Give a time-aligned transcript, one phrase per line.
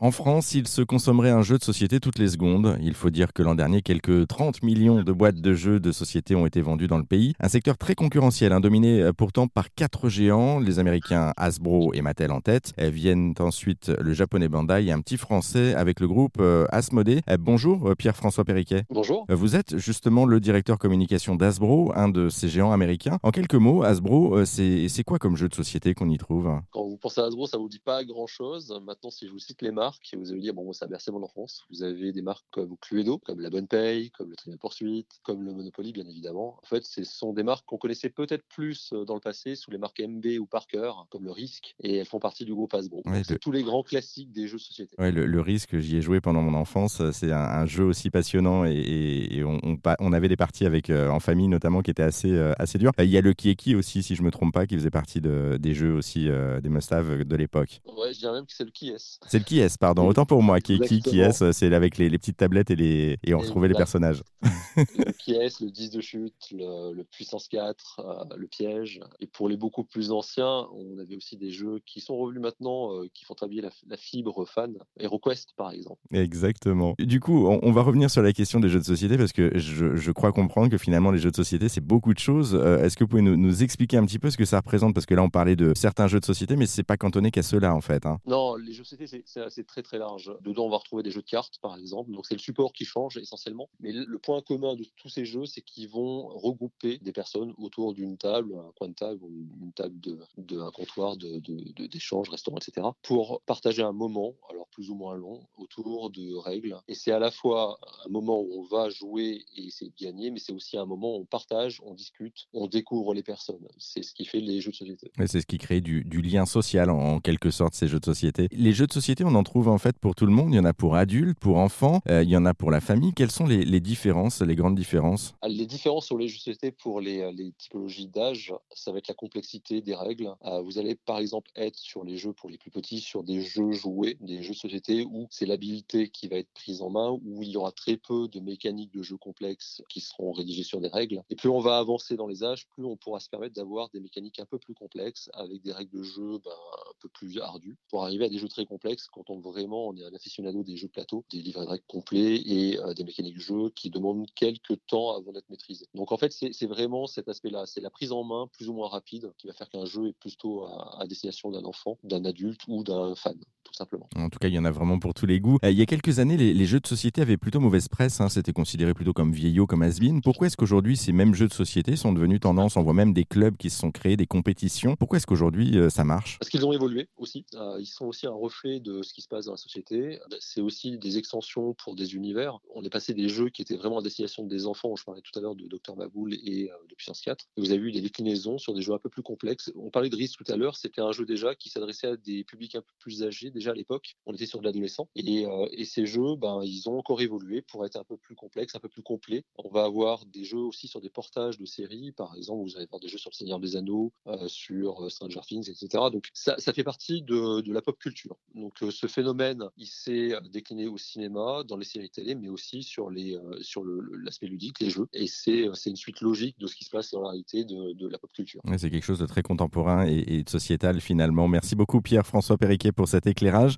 [0.00, 2.78] En France, il se consommerait un jeu de société toutes les secondes.
[2.80, 6.36] Il faut dire que l'an dernier, quelques 30 millions de boîtes de jeux de société
[6.36, 7.34] ont été vendues dans le pays.
[7.40, 12.00] Un secteur très concurrentiel, hein, dominé euh, pourtant par quatre géants, les Américains Hasbro et
[12.00, 12.74] Mattel en tête.
[12.76, 17.22] Elles viennent ensuite le japonais Bandai et un petit français avec le groupe euh, Asmodée.
[17.28, 18.84] Euh, bonjour Pierre-François Perriquet.
[18.90, 19.26] Bonjour.
[19.28, 23.18] Vous êtes justement le directeur communication d'Asbro, un de ces géants américains.
[23.24, 26.48] En quelques mots, Hasbro, c'est quoi comme jeu de société qu'on y trouve?
[26.70, 28.80] Quand vous pensez à Hasbro, ça vous dit pas grand-chose.
[28.86, 31.22] Maintenant, si je vous cite les marques, vous allez dire, bon, ça a bercé mon
[31.22, 31.64] enfance.
[31.70, 35.44] Vous avez des marques comme Cluedo, comme La Bonne Paye, comme le Trial Poursuite, comme
[35.44, 36.58] le Monopoly, bien évidemment.
[36.62, 39.70] En fait, ce sont des marques qu'on connaissait peut-être plus euh, dans le passé sous
[39.70, 43.02] les marques MB ou Parker, comme le Risque, et elles font partie du groupe Hasbro.
[43.24, 44.96] c'est tous les grands classiques des jeux de société.
[44.98, 47.02] Ouais, le, Risque, j'y ai joué pendant mon enfance.
[47.12, 51.48] C'est un, jeu aussi passionnant et, on, on, avait des parties avec, euh, en famille
[51.48, 52.92] notamment qui étaient assez, euh, assez dures.
[52.98, 55.58] Il y a le qui aussi, si je me trompe pas, qui faisait partie de,
[55.60, 56.28] des jeux aussi,
[56.62, 57.80] des must-have de l'époque.
[57.96, 59.18] Ouais, je dirais même que c'est le Qui est.
[59.26, 60.06] C'est le Qui est, pardon.
[60.06, 60.60] Autant pour moi.
[60.60, 63.18] Qui est qui, qui est C'est avec les, petites tablettes et, les...
[63.24, 64.22] et on retrouvait les personnages.
[64.42, 69.00] le qui est, le 10 de chute, le, puissance 4, euh, le piège.
[69.20, 72.94] Et pour les beaucoup plus anciens, on avait aussi des jeux qui sont revenus maintenant,
[72.94, 74.74] euh, qui font travailler la, fibre fan.
[75.00, 76.00] HeroQuest, par exemple.
[76.12, 76.94] Exactement.
[76.98, 79.96] Du coup, on, va revenir sur la question des jeux de société parce que je,
[79.96, 82.54] je crois comprendre que finalement, les jeux de société, c'est beaucoup de choses.
[82.54, 84.94] Euh, est-ce que vous pouvez nous, nous, expliquer un petit peu ce que ça représente?
[84.94, 87.42] Parce que là, on parlait de certains jeux de société, mais c'est pas cantonné qu'à
[87.42, 88.06] ceux-là, en fait.
[88.06, 88.18] Hein.
[88.26, 90.32] Non, les jeux de société, c'est très très large.
[90.40, 92.10] Dedans, on va retrouver des jeux de cartes, par exemple.
[92.10, 93.68] Donc, c'est le support qui change essentiellement.
[93.80, 97.94] Mais le point commun de tous ces jeux, c'est qu'ils vont regrouper des personnes autour
[97.94, 99.20] d'une table, un coin de table
[99.60, 102.86] une table de, un comptoir d'échange, de, de, restaurant, etc.
[103.02, 106.76] pour partager un moment, alors plus ou moins long, autour de règles.
[106.88, 110.30] Et c'est à la fois un moment où on va jouer et essayer de gagner,
[110.30, 113.66] mais c'est aussi un moment où on partage, on discute, on découvre les personnes.
[113.78, 115.10] C'est ce qui fait les jeux de société.
[115.26, 118.48] C'est ce qui crée du, lien social en, quelque sorte, ces jeux de société.
[118.52, 120.52] Les jeux de société, on en trouve en fait pour tout le monde.
[120.52, 122.80] Il y en a pour adultes, pour enfants, euh, il y en a pour la
[122.80, 123.12] famille.
[123.14, 125.34] Quelles sont les, différences, les grandes différences?
[125.42, 129.14] Ah, Les différences sur les société pour les, les typologies d'âge, ça va être la
[129.14, 130.34] complexité des règles.
[130.44, 133.40] Euh, vous allez par exemple être sur les jeux pour les plus petits, sur des
[133.40, 137.10] jeux joués, des jeux de société où c'est l'habilité qui va être prise en main,
[137.10, 140.80] où il y aura très peu de mécaniques de jeux complexes qui seront rédigées sur
[140.80, 141.22] des règles.
[141.30, 144.00] Et plus on va avancer dans les âges, plus on pourra se permettre d'avoir des
[144.00, 147.76] mécaniques un peu plus complexes avec des règles de jeu ben, un peu plus ardues
[147.88, 150.76] pour arriver à des jeux très complexes quand on vraiment on est un aficionado des
[150.76, 154.26] jeux plateau, des livrets de règles complets et euh, des mécaniques de jeu qui demandent
[154.34, 155.86] quelques temps avant d'être maîtrisés.
[155.94, 158.88] Donc en fait, c'est vraiment cet aspect-là, c'est la prise en main plus ou moins
[158.88, 162.84] rapide qui va faire qu'un jeu est plutôt à, destination d'un enfant, d'un adulte ou
[162.84, 164.08] d'un fan, tout simplement.
[164.16, 165.58] En tout cas, il y en a vraiment pour tous les goûts.
[165.62, 168.28] Euh, il y a quelques années, les, jeux de société avaient plutôt mauvaise presse, hein.
[168.28, 170.22] c'était considéré plutôt comme vieillot, comme has -been.
[170.22, 172.76] Pourquoi est-ce qu'aujourd'hui ces mêmes jeux de société sont devenus tendance?
[172.76, 174.96] On voit même des clubs qui se sont créés, des compétitions.
[174.96, 176.38] Pourquoi est-ce qu'aujourd'hui euh, ça marche?
[176.38, 177.44] Parce qu'ils ont évolué aussi.
[177.78, 180.18] ils sont aussi un reflet de ce qui se passe dans la société.
[180.40, 182.58] C'est aussi des extensions pour des univers.
[182.74, 184.96] On est passé des jeux qui étaient vraiment à destination des enfants.
[184.96, 187.46] Je parlais tout à l'heure de Dr Maboul et euh, de Puissance 4.
[187.56, 189.70] vous avez eu des déclinaisons sur des jeux un peu plus complexes.
[189.76, 190.76] On parlait de Risk tout à l'heure.
[190.76, 193.50] C'était un jeu déjà qui s'adressait à des publics un peu plus âgés.
[193.58, 195.08] Déjà à l'époque, on était sur de l'adolescent.
[195.16, 198.36] Et, euh, et, ces jeux, ben, ils ont encore évolué pour être un peu plus
[198.36, 199.44] complexes, un peu plus complets.
[199.56, 202.12] On va avoir des jeux aussi sur des portages de séries.
[202.12, 205.40] Par exemple, vous allez avoir des jeux sur le Seigneur des Anneaux, euh, sur Stranger
[205.46, 206.04] Things, etc.
[206.12, 208.36] Donc ça, fait partie de, la pop culture.
[208.54, 213.10] Donc ce phénomène, il s'est décliné au cinéma, dans les séries télé, mais aussi sur
[213.10, 215.08] les euh, sur l'aspect ludique, les jeux.
[215.12, 218.18] Et c'est une suite logique de ce qui se passe dans la réalité de, la
[218.18, 218.62] pop culture.
[218.78, 221.48] c'est quelque chose de très contemporain et, de sociétal finalement.
[221.48, 223.26] Merci beaucoup Pierre-François Perriquet pour cet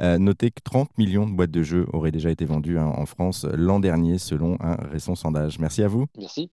[0.00, 3.06] Euh, notez que 30 millions de boîtes de jeux auraient déjà été vendues hein, en
[3.06, 5.58] France l'an dernier selon un récent sondage.
[5.58, 6.06] Merci à vous.
[6.18, 6.44] Merci.